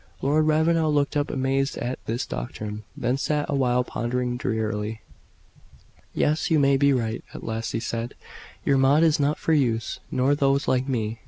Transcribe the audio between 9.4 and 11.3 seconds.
me, nor those like me.